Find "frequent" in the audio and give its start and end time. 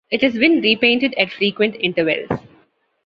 1.31-1.75